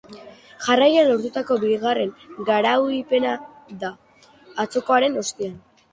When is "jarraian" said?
0.67-1.09